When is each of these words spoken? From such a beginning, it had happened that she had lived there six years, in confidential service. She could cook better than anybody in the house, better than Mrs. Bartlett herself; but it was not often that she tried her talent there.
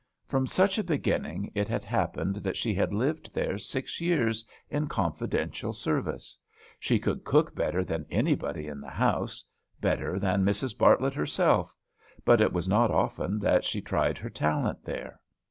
From 0.25 0.47
such 0.47 0.79
a 0.79 0.83
beginning, 0.83 1.51
it 1.53 1.67
had 1.67 1.85
happened 1.85 2.37
that 2.37 2.57
she 2.57 2.73
had 2.73 2.91
lived 2.91 3.31
there 3.35 3.59
six 3.59 4.01
years, 4.01 4.43
in 4.67 4.87
confidential 4.87 5.73
service. 5.73 6.35
She 6.79 6.97
could 6.97 7.23
cook 7.23 7.53
better 7.53 7.83
than 7.83 8.07
anybody 8.09 8.65
in 8.65 8.81
the 8.81 8.89
house, 8.89 9.45
better 9.79 10.17
than 10.17 10.43
Mrs. 10.43 10.75
Bartlett 10.75 11.13
herself; 11.13 11.75
but 12.25 12.41
it 12.41 12.51
was 12.51 12.67
not 12.67 12.89
often 12.89 13.37
that 13.41 13.63
she 13.63 13.79
tried 13.79 14.17
her 14.17 14.29
talent 14.31 14.81
there. 14.81 15.19